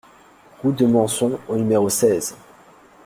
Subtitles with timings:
[0.63, 2.35] Route de Manson au numéro seize